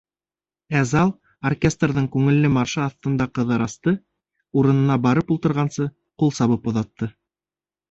[0.77, 1.11] Ә зал
[1.49, 3.95] оркестрҙың күңелле маршы аҫтында Ҡыҙырасты,
[4.63, 5.89] урынына барып ултырғансы,
[6.25, 7.15] ҡул сабып оҙатты.